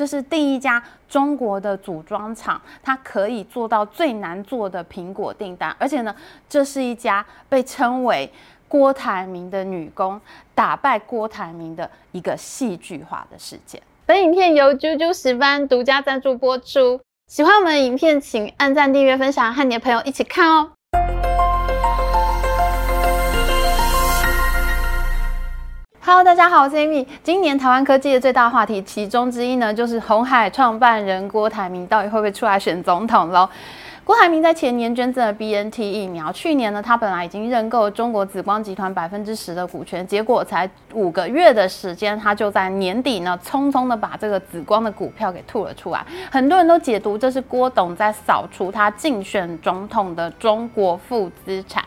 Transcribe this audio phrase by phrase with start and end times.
[0.00, 6.16] 这是第一家中国的组装厂，它可以做到最难做的苹果订单，而且呢，
[6.48, 8.32] 这是一家被称为
[8.66, 10.18] 郭台铭的女工
[10.54, 13.82] 打败郭台铭的一个戏剧化的事件。
[14.06, 16.98] 本影片由啾啾石斑独家赞助播出。
[17.26, 20.72] 喜欢我们的影片，请按赞、订阅、分享，和你的朋友一起看哦。
[26.02, 27.06] Hello，大家好，我是 Amy。
[27.22, 33.46] 今年台湾科技的最大话题，其中之一呢，就是红海创办人郭台铭到底会不会出来选总统喽？
[34.02, 46.02] 郭台铭在前年捐赠了 BNT 疫苗，去年呢，他本来已经认购中国紫光集团百分之十的股权，结果才五个月的时间，他就在年底呢，匆匆的把这个紫光的股票给吐了出来。
[46.30, 51.84] 很多人都解读这是郭董在扫除他竞选总统的中国负资产。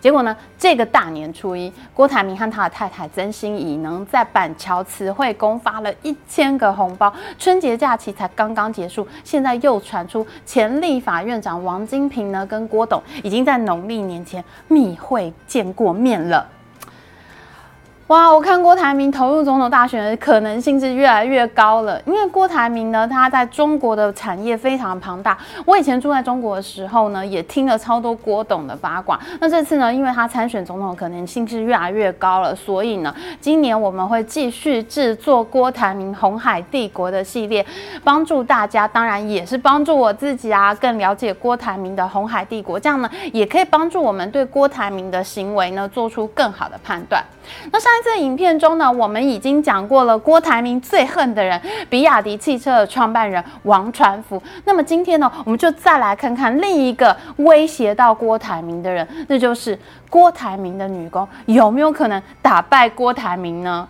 [0.00, 7.12] 结果呢，这个大年初一，郭台铭和他的太太曾心怡能在板桥慈惠宫发了一千个红包。
[7.38, 16.46] 春节假期才刚刚结束，现在又传出前立法院长王金平呢跟郭董已经在农历年前密会见过面了。
[18.08, 25.36] 哇，我看郭台铭投入总统大选的可能性是越来越高了，因为郭台铭呢，他在中国的产业非常庞大。
[25.66, 29.20] 我以前住在中国的时候呢，也听了超多郭董的八卦。
[29.40, 37.64] 那这次呢，因为他参选总统可能性是越来越高了，所以呢，今年我们会继续制作郭台铭红海帝国的系列，
[38.02, 42.80] 帮助大家，当然也是帮助我自己啊，更了解郭台铭的红海帝国。
[42.80, 47.22] 这样呢，也可以帮助我们对郭台铭的行为呢，做出更好的判断。
[47.70, 54.42] 那上次影片中呢，我们已经讲过了郭台铭最恨的人，比亚迪汽车的创办人王传福。
[54.64, 59.78] 那么今天呢，我们就再来看看另一个威胁到郭台铭的人，那就是
[60.10, 63.88] 郭台铭的女工，有没有可能打败郭台铭呢？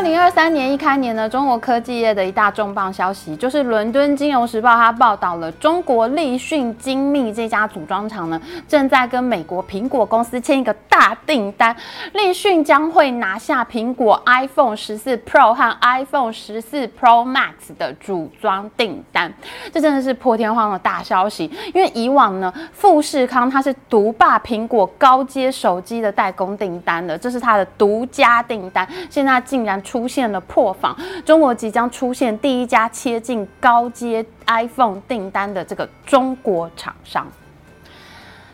[0.00, 11.76] 二零二三年一开年呢，中国科技业的一大重磅消息，就是伦敦金融时报它报道了中国立讯精密这家组装厂呢，正在跟美国苹果公司签一个大订单，
[12.14, 19.30] 立讯将会拿下苹果 iPhone 十四 Pro 和 iPhone 十四 Pro Max 的组装订单，
[19.70, 21.44] 这真的是破天荒的大消息，
[21.74, 29.78] 因为以往呢，富士康它是独霸苹果高阶手机的代工订单的，这是它的独家订单，现在竟然。
[29.90, 30.96] 出现了破防，
[31.26, 37.26] 中国即将出现第一家切进高阶 iPhone 订单的这个中国厂商。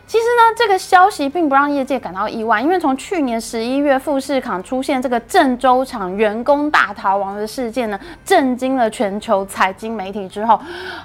[0.07, 10.57] 其实呢，这个消息并不让业界感到意外，因为从去年十一月富士康出现这个郑州厂员工大逃亡的事件呢，震惊了全球财经媒体之后，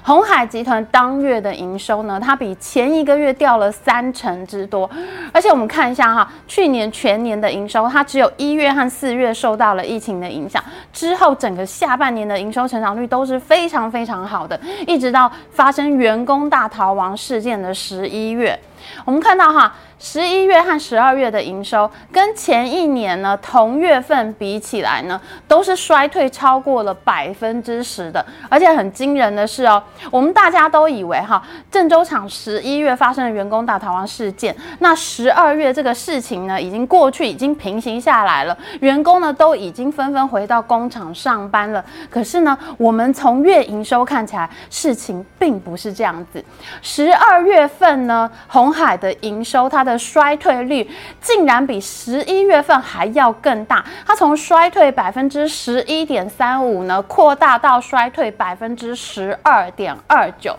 [0.03, 4.89] 鸿海集团当月的营收呢，它比前一个月掉了三成之多。
[5.33, 18.57] 而且我们看一下哈，去年全年的营收，它只有一月和四月受到了疫情的影响，之后整个下半年的营收成长率都是非常非常好的，一直到发生员工大逃亡事件的十一月。
[19.05, 19.75] 我们看到哈。
[20.05, 29.81] 十一月和十二月的营收跟前一年呢同月份比起来呢，都是衰退超过了百分之十的，而且很惊人的是哦，
[30.11, 31.41] 我们大家都以为哈
[31.71, 41.83] 郑州厂十一月发生了员工大逃亡事件，那十二月这个事情呢已经过去，已经平行下来了，员工呢都已经纷纷回到工厂上班了。
[42.09, 46.43] 可是呢，我们从月营收看起来，事情并不是这样子。
[46.81, 50.89] 十二月份呢，红海的营收它的衰退率
[51.21, 60.55] 竟然比十一月份还要更大，它从衰退百分之十一点三五呢，扩大到衰退百分之十二点二九。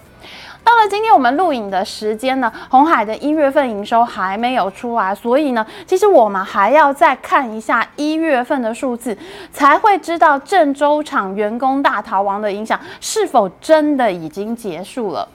[0.65, 9.15] 到了今天我们录影的时间呢，红海的一月份营收还没有出来，所以呢，其实我们还要再看一下一月份的数字，
[9.53, 15.28] 才会知道郑州厂员工大逃亡的影响是否真的已经结束了。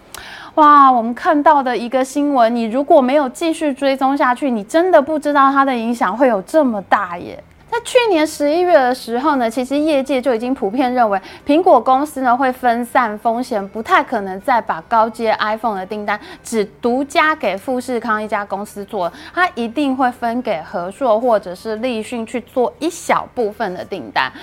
[0.56, 7.42] 哇，我们看到的一个新闻，你如果没有继续追踪下去，你真的不知道它的影响会有这么大耶。
[7.72, 24.34] 在去年十一月的时候呢，其实业界就已经普遍认为，苹果公司呢会分散风险，不太可能再把高阶 iPhone 的订单只独家给富士康一家公司做，它一定会分给和硕或者是立讯去做一小部分的订单。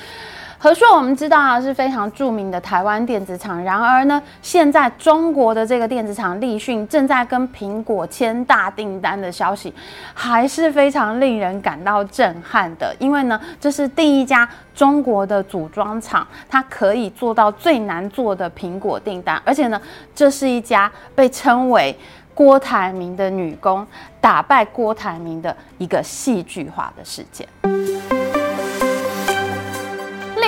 [0.58, 9.72] 和硕我们知道啊是非常著名的台湾电子厂，然而呢，现在中国的这个电子厂立讯正在跟苹果签大订单的消息，
[10.14, 12.94] 还是非常令人感到震撼的。
[12.98, 19.80] 因为呢，这是第一家中国的组装厂，它可以做到最难做的苹果订单，而且呢，
[20.14, 21.96] 这是一家被称为
[22.34, 23.86] 郭台铭的女工
[24.20, 27.46] 打败郭台铭的一个戏剧化的事件。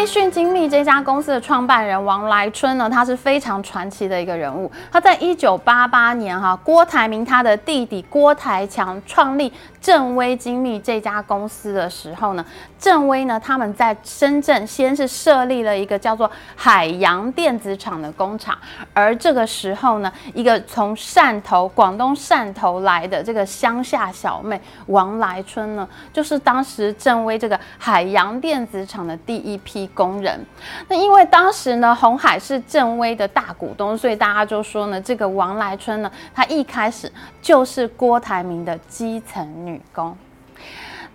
[0.08, 4.70] 讯精密这家公司的创办人王来春呢，他是非常传奇的一个人物。
[4.90, 9.52] 他在一九八八年哈，郭台铭他的弟弟郭台强创立
[9.82, 12.44] 正威精密这家公司的时候呢，
[12.78, 18.56] 正威呢他们在深圳先是设立了一个叫做海洋电子厂的工厂，
[18.94, 30.46] 而这个时候呢，一个从汕头广东汕头来的这个乡下小妹王来春呢，就是当时正威这个海洋电子厂的第一批工人，
[30.86, 37.10] 那因为当时呢，红海是正威的大股东，所以大家就说呢，这个王来春呢，他一开始
[37.42, 40.16] 就是郭台铭的基层女工。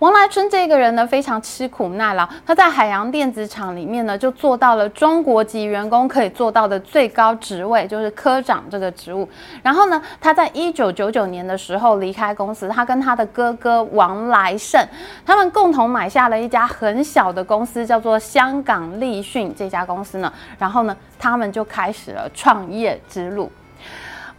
[0.04, 2.28] 王来春这个人呢，非常吃苦耐劳。
[2.46, 9.26] 他在海洋电子厂里面呢，就做到了中国籍员工可以做到的最高职位，就是科长这个职务。
[9.62, 14.86] 然后呢，他在一九九九年的时候离开公司，他跟他的哥哥王来胜，
[15.26, 20.30] 他们共同买下了一家很小的公司，叫做香港立讯这家公司呢。
[20.60, 23.50] 然后呢，他们就开始了创业之路。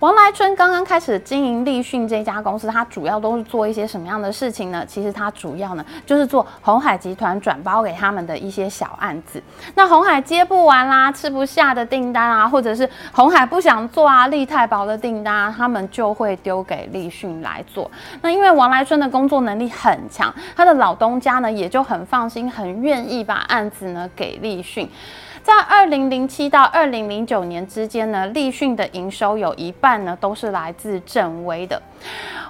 [0.05, 4.85] 王来春刚刚开始经营立讯这家公司，他主要都是做一些什么样的事情呢？
[4.85, 9.43] 其实他主要呢就是做红海集团转包给他们的一些小案子。
[9.75, 17.91] 那红海接不完啦、吃不下的订单啊，或者是红海不想做啊，立太薄的订单啊，他们就会丢给立讯来做。
[18.21, 24.87] 那因为王来春的工作能力很强，他的老东家呢也就很放心，很愿意把案子呢给立讯。
[25.45, 31.81] 在二零零七到二零零九年之间呢，立讯的营收有一半呢都是来自正威的。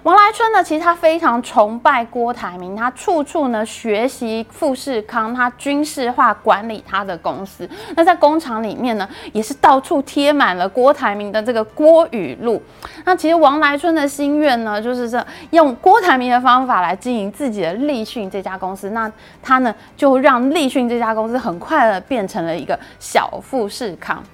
[0.05, 7.69] 王来春呢，其实他非常崇拜郭台铭，他处处呢学习富士康，他军事化管理他的公司。
[7.97, 12.63] 那在工厂里面呢，也是到处贴满了郭台铭的这个郭语录。
[13.05, 18.91] 那其实王来春的心愿呢，就是这用郭台铭的方法来经营自己的立讯这家公司。
[18.91, 19.11] 那
[19.43, 24.25] 他呢，就让立讯这家公司很快的变成了一个小富士康。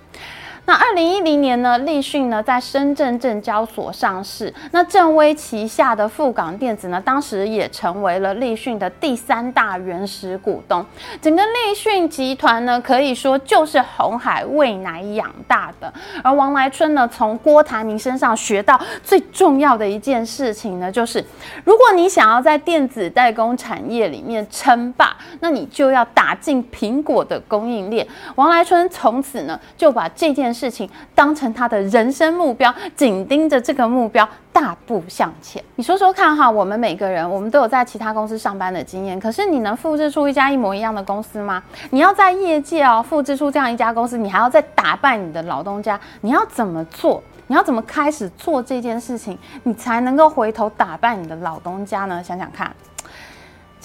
[0.66, 4.52] 那二零一零年呢，立讯呢在深圳证交所上市。
[4.70, 10.84] 那正威旗下的富港电子呢，当时也成为了立讯的第三大原始股东。
[11.20, 15.92] 整个立讯集团呢，可以说就是红海喂奶养大的。
[16.22, 21.24] 而王来春呢，从郭台铭身上学到最重要的一件事情呢，就是
[21.64, 28.06] 如果你想要在电子代工产业里面称霸，那你就要打进苹果的供应链。
[28.36, 30.70] 王来春从此呢，就把这件事。
[30.70, 35.60] 情当成他的人生目标，紧盯着这个目标，大步向前。
[35.74, 41.60] 你说说看哈，我们每个人，我们都有在其他公司上班的经验，可是你能复制出一家一模一样的公司吗？
[41.90, 47.20] 你要在业界哦，复制出这样一家公司，你还要再打败你的老东家，你要怎么做？
[47.48, 52.22] 你要怎么开始做这件事情，你才能够回头打败你的老东家呢？
[52.22, 52.70] 想想看。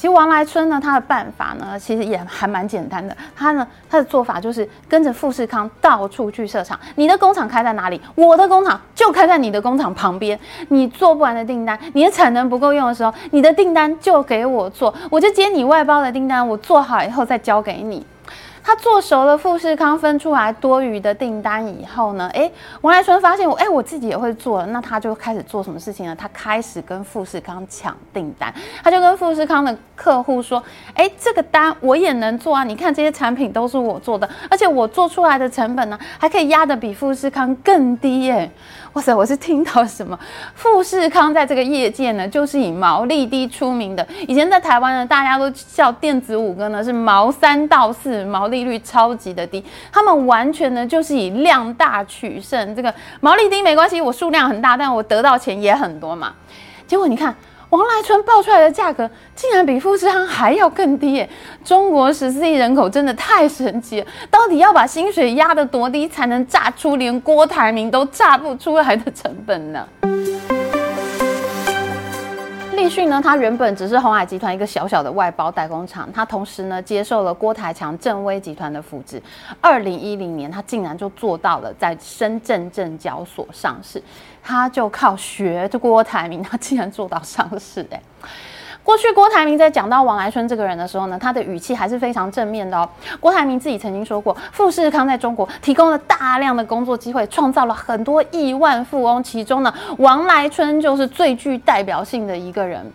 [0.06, 3.18] 其实王来春呢，他的办法呢，其实也还蛮简单的。
[3.36, 6.80] 他呢，他的做法就是跟着富士康到处去设厂。
[6.94, 8.00] 你的工厂开在哪里？
[8.14, 10.40] 我的工厂就开在你的工厂旁边。
[10.70, 18.06] 你做不完的订单，你的产能不够用的时候，你的订单就给我做，我就接你外包的订单，我做好以后再交给你。
[18.66, 22.52] 他做熟了富士康分出来多余的订单以后呢，诶，
[22.82, 26.16] 王来春发现我，哎，我自己也会做了，那他就开始做什么事情呢？
[26.16, 28.52] 他开始跟富士康抢订单，
[28.84, 30.62] 他就跟富士康的客户说，
[30.96, 38.50] 哎，这个单我也能做啊，你看这些产品都是我做的，而且我做出来的成本呢，还可以压得比富士康更低耶。
[38.96, 39.14] 哇塞！
[39.14, 40.18] 我是听到什么？
[40.54, 44.08] 富士康在这个业界呢，就是以毛利低出名的。
[44.26, 49.62] 以前在台湾呢，大家都叫电子五哥呢是毛三到四，毛利率超级的低。
[49.92, 52.74] 他们完全呢就是以量大取胜。
[52.74, 56.34] 这个毛利低没关系，我数量很大，但我得到钱也很多嘛。
[56.88, 57.36] 结果你看。
[57.76, 61.30] 王来春报出来的价格竟然比富士康还要更低耶！
[61.64, 69.86] 中国十四亿人口真的太神奇了，到底要把薪水压得多低才能榨出连郭台铭都榨不出来的成本呢？
[72.76, 79.22] 立讯呢，它原本只是鸿海集团一个小小的外包代工厂，它同时呢接受了郭台强正威集团的扶植。
[79.62, 84.02] 二零一零年，它竟然就做到了在深圳证交所上市，
[84.44, 88.02] 它就靠学这郭台铭，它竟然做到上市哎、
[88.86, 92.88] 过去郭台铭在讲到王来春这个人的时候呢，他的语气还是非常正面的哦。
[93.20, 102.86] 郭台铭自己曾经说过，富士康在中国提供了大量的工作机会，创造了很多亿万富翁，其中呢，王来春就是最具代表性的一个人。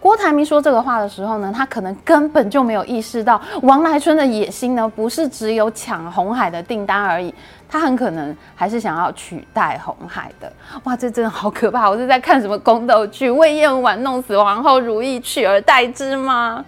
[0.00, 7.34] 郭台铭说这个话的时候呢，他可能根本就没有意识到王来春的野心呢，不是只有抢红海的订单而已。
[7.68, 10.52] 他很可能还是想要取代红海的，
[10.84, 11.90] 哇，这真的好可怕！
[11.90, 13.28] 我是在看什么宫斗剧？
[13.28, 16.64] 魏嬿婉弄死皇后，如意取而代之吗？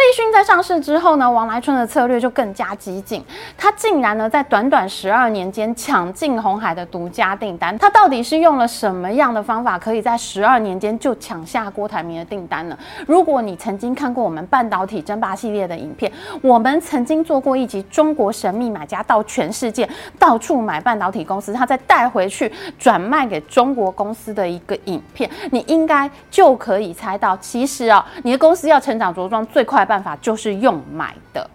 [0.00, 3.22] 立讯在上市之后呢，王来春的策略就更加激进，
[3.56, 7.76] 他竟然呢在短短十二年间抢进红海的独家订单。
[7.78, 12.78] 他到底是用了什么样的方法，可以在十二年间就抢下郭台铭的订单呢？
[13.06, 19.86] 如果你曾经看过我们半导体争霸系列的影片，我们曾经做过一集《中国神秘买家到全世界
[20.18, 31.50] 到处买半导体公司，他再带回去转卖给中国公司的一个影片》，你应该就可以猜到，其实啊、哦，你的公司要成长茁壮最快办法就是用买的。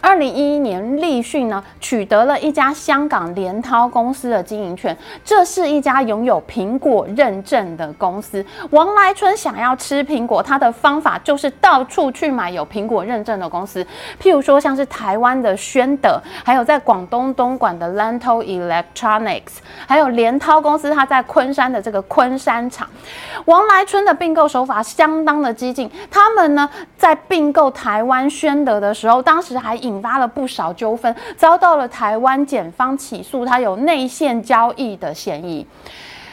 [0.00, 8.44] 二零一一年，立讯呢取得了一家香港联涛公司的经营权，这是一家拥有苹果认证的公司。
[8.70, 13.86] 王来春想要吃苹果，他的方法就是到处去买有苹果认证的公司，
[14.20, 22.88] 譬如说像是台湾的宣德，还有在广东东莞的 Lanto Electronics，还有联涛公司，他在昆山的这个昆山厂。
[23.44, 29.51] 王来春的并购手法相当的激进，他们呢在并购台湾宣德的时候，当时。
[29.58, 35.66] 还引发了不少纠纷，遭到了台湾检方起诉，他有内线交易的嫌疑。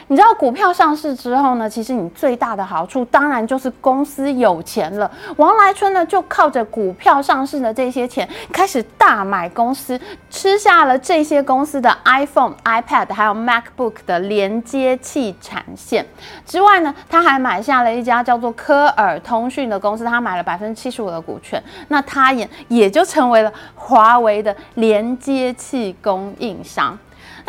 [0.09, 5.09] 你知道股票上市之后呢，其实你最大的好处当然就是公司有钱了。
[5.37, 9.99] 王来春呢就靠着股票上市的这些钱，开始大买公司，
[10.31, 16.03] 吃下了这些公司的 iPhone、iPad 还有 MacBook 的连接器产线。
[16.43, 21.61] 之外呢，他还买下了一家叫做科尔通讯的公司，他买了百分之七十五的股权。
[21.89, 26.97] 那他也也就成为了华为的连接器供应商。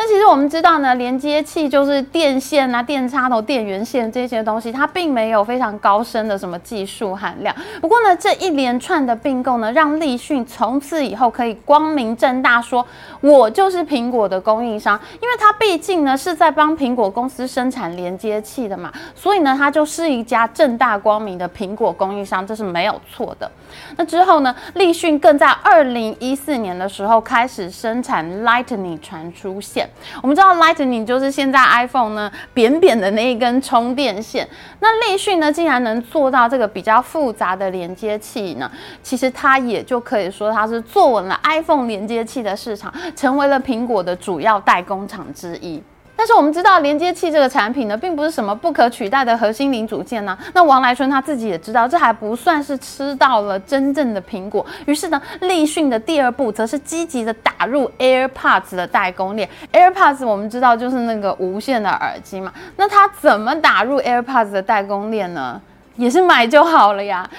[0.03, 7.55] 那其实我们知道呢，连接器就是电线啊、电插头、电源线这些东西，它并没有非常高深的什么技术含量。
[7.79, 12.83] 不过呢，这一连串的并购呢，让立讯从此以后可以光明正大说，
[13.19, 23.51] 我就是苹果的供应商，因为它毕竟呢是在帮苹果公司生产连接器的嘛，所以呢，它就是一家正大光明的苹果供应商，这是没有错的。
[23.97, 29.87] 那之后呢，立讯更在二零一四年的时候开始生产 Lightning 传输线。
[30.21, 34.47] 我们知道 Lightning 就是现在 iPhone 呢扁扁的那一根充电线。
[34.79, 38.69] 那立讯呢，竟然能做到这个比较复杂的连接器呢？
[39.03, 45.81] 其实它也就可以说它是坐稳了 iPhone 连接器的市场，成为了苹果的主要代工厂之一。
[46.21, 54.63] 但是我们知道，连接器这个产品呢，并不是什么不可取代的核心零组件呢、那王来春他自己也知道，这还不算是吃到了真正的苹果。
[54.85, 59.49] 于是呢，立讯的第二步则是积极的打入 AirPods 的代工链。
[59.73, 62.53] AirPods 我们知道就是那个无线的耳机嘛。
[62.75, 65.59] 那他怎么打入 AirPods 的代工链呢？
[65.97, 67.29] 也是买就好了呀。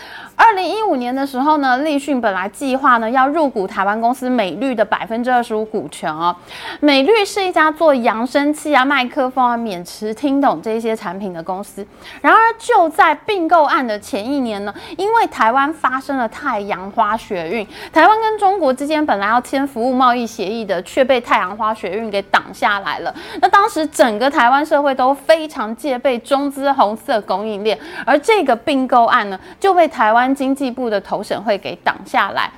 [0.44, 6.34] 二零一五年的时候呢，立讯本来计划呢要入股台湾公司美律的百分之二十五股权哦。
[6.80, 11.86] 美律是一家做扬声器啊、麦克风啊、免持听懂这些产品的公司。
[12.20, 23.14] 然而就在并购案的前一年呢，因为台湾发生了太阳花学运，台湾跟中国之间本来要签服务贸易协议的，却被太阳花学运给挡下来了。
[23.40, 30.31] 那当时整个台湾社会都非常戒备中资红色供应链，而这个并购案呢就被台湾。
[30.34, 32.50] 经济部的投审会给挡下来，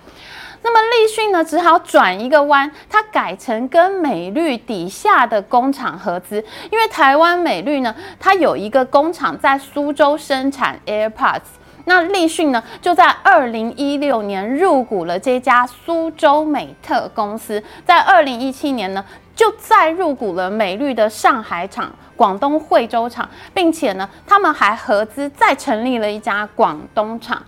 [0.62, 11.42] 那么立讯呢，只好转一个弯，它改成跟美律底下的工厂合资，因为台湾美律呢，它有一个工厂在苏州生产 AirPods，
[11.84, 19.04] 那立讯呢就在二零一六年入股了这家苏州美特公司，在二零一七年呢
[19.36, 21.92] 就再入股了美律的上海厂。
[22.16, 27.42] 广东惠州厂，并且呢，他们还合资再成立了一家广东厂。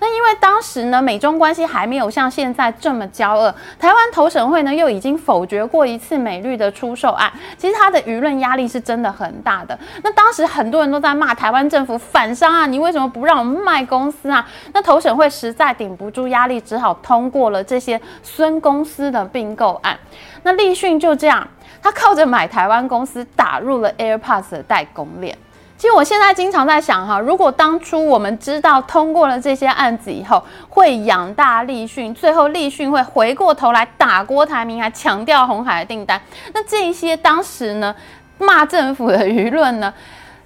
[0.00, 9.78] 那因为当时呢，美中关系还没有像现在这么交恶，台湾投审会呢又已经否决过一次美律的出售案，其实它的舆论压力是真的很大的。
[10.02, 14.44] 那当时很多人都在骂台湾政府反商啊，你为什么不让我们卖公司啊？
[14.72, 19.96] 那投审会实在顶不住压力，只好通过了这些孙公司的并购案。
[20.42, 21.46] 那立讯就这样。
[21.82, 25.36] 他靠着买台湾公司打入了 AirPods 的代工链。
[25.76, 36.20] 其实我现在经常在想哈，如果当初我们知道通过了这些案子以后会养大立讯，最后立讯会回过头来打郭台铭，还强调红海的订单，
[36.52, 37.94] 那这些当时呢
[38.36, 39.94] 骂政府的舆论呢，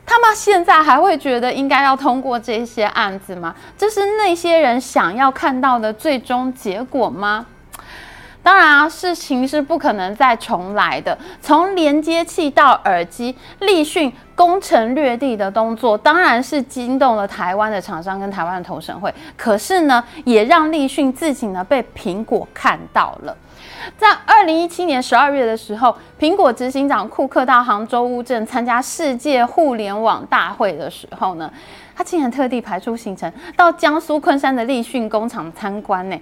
[0.07, 3.53] 他们现在还会觉得应该要通过这些案子吗？
[3.76, 7.45] 这是那些人想要看到的最终结果吗？
[8.45, 11.19] 当然啊，事情是不可能再重来的。
[11.41, 19.13] 从连接器到耳机，立讯攻城略地的动作，当然是惊动了台湾的厂商跟台湾的投审会。
[19.37, 23.35] 可是呢，也让立讯自己呢被苹果看到了。
[23.97, 31.50] 在二零一七年十二月的时候，苹果执行长库克到杭州乌镇参加世界互联网大会的时候呢，
[31.95, 36.17] 他竟然特地排出行程到江苏昆山的立讯工厂参观呢。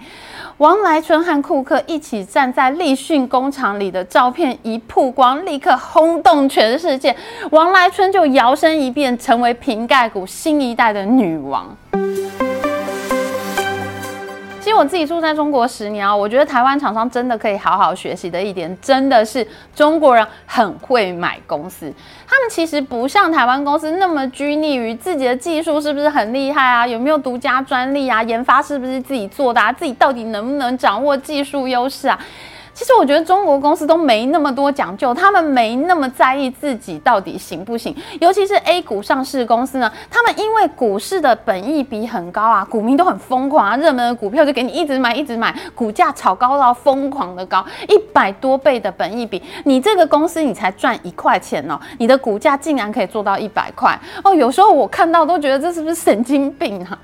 [0.59, 7.15] 王来春和库克一起站在立讯工厂里的照片一曝光，立刻轰动全世界，
[7.51, 11.77] 王来春就摇身一变成为瓶盖股新一代的女王。
[14.63, 21.93] 其实我自己住在中国十年啊，我觉得台湾厂商真的可以好好学习的一点，真的是中国人很会买公司。
[22.29, 32.17] 他们其实不像台湾公司那么拘泥于自己的技术是不是很厉害啊，有没有独家专利啊，研发是不是自己做的啊，自己到底能不能掌握技术优势啊。
[32.75, 37.95] 其实我觉得中国公司都没那么多讲究，他们没那么在意自己到底行不行。
[38.19, 56.99] 尤其是 A 股上市公司呢，他们因为股市的本益比很高啊，股民都很疯狂啊，热门的股票就给你一直买一直买，股价炒高到疯狂的高，一百多倍的本益比，你这个公司你才赚一块钱哦，你的股价竟然可以做到一百块哦，有时候我看到都觉得这是不是神经病啊？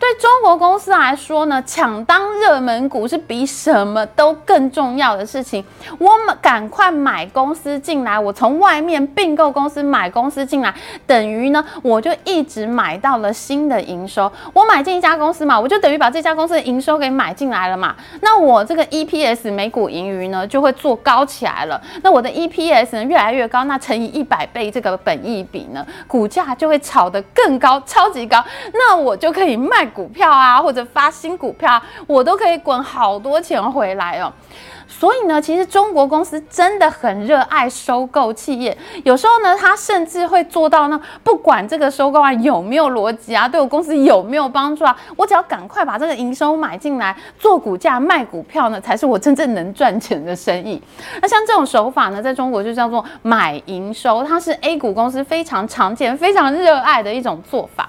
[0.00, 5.62] 对中国公司来说呢，抢当热门股是比什么都更重要的事情。
[5.98, 10.74] 我们赶快买公司进来，我从外面并购公司买公司进来，
[11.06, 14.32] 等于呢，我就一直买到了新的营收。
[14.54, 17.94] 我买进一家公司嘛，我就等于把这家公司的营收给买进来了嘛。
[18.22, 21.78] 那我这个 EPS 每股盈余呢，就会做高起来了。
[22.02, 28.42] 那我的 EPS 呢，越来越高，那乘以一百倍这个本益比呢，股价就会炒得更高，超级高。
[28.72, 29.89] 那我就可以卖。
[29.90, 34.32] 股票啊，或者发新股票，我都可以滚好多钱回来哦。
[34.86, 50.82] 所以呢，其实中国公司真的很热爱收购企业，有时候呢，他甚至会做到呢，不管这个收购啊有没有逻辑啊，对我公司有没有帮助啊，我只要赶快把这个营收买进来，做股价卖股票呢，才是我真正能赚钱的生意。
[51.22, 57.88] 那像这种手法呢，在中国就叫做买营收，它是 A 股公司非常常见、非常热爱的一种做法。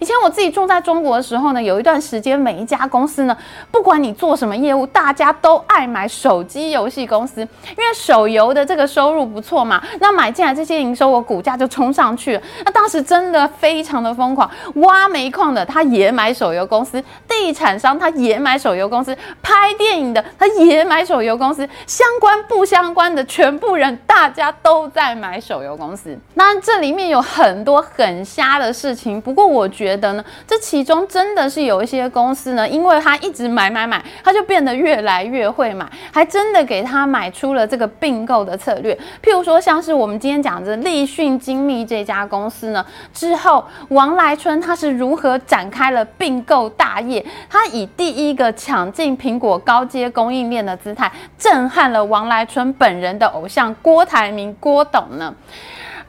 [0.00, 3.36] 以前我自己住在中国的时候呢，有一段时间，每一家公司呢，
[3.70, 9.82] 不管你做什么业务，大家都爱买手机游戏公司，因为手游的这个收入不错嘛。
[10.00, 12.42] 那买进来这些营收，我股价就冲上去了。
[12.64, 26.18] 那当时真的非常的疯狂，挖煤矿的他也买手游公司，地产商他也买手游公司，拍电影的他也买手游公司，相关不相关的全部人，大家都在买手游公司。
[26.34, 29.59] 那这里面有很多很瞎的事情，不过我。
[29.60, 38.94] 我觉得呢，这其中真的是有一些公司呢，因为他一直买买买，他就变得越来越会买，还真的给他买出了这个并购的策略。
[39.22, 47.22] 譬如说，像是我们今天讲的立讯精密这家公司呢，之后王来春他是如何展开了并购大业？
[47.50, 55.34] 他以第一个抢进苹果高阶供应链的姿态，震撼了王来春本人的偶像郭台铭郭董呢。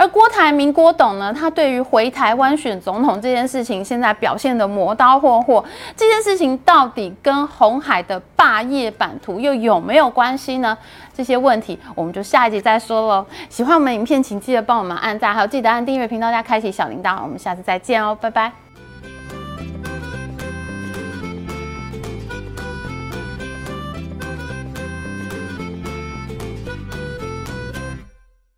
[0.02, 5.64] 而郭台铭郭董呢，他对于回台湾选总统这件事情，现在表现得磨刀霍霍。
[5.96, 10.76] 这件事情到底跟红海的霸业版图又有没有关系呢？
[11.14, 13.24] 这些问题我们就下一集再说喽。
[13.48, 17.22] 喜欢我们影片，请记得帮我们按赞，还有记得按订阅频道加开启小铃铛。
[17.22, 18.71] 我们下次再见哦，拜拜。